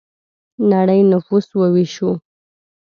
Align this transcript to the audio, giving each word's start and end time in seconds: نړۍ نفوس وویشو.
نړۍ 0.71 1.01
نفوس 1.11 1.47
وویشو. 1.59 2.11